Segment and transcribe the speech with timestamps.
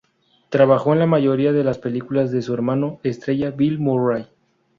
[0.49, 4.27] Trabajó en la mayoría de las películas de su hermano estrella, Bill Murray.